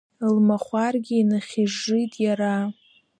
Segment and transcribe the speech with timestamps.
[0.33, 2.55] Лмахәаргьы инахьыжжит иара.